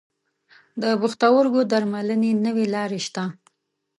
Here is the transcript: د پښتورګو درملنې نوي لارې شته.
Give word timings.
د 0.81 0.83
پښتورګو 1.01 1.61
درملنې 1.71 2.31
نوي 2.45 2.65
لارې 2.75 2.99
شته. 3.07 3.23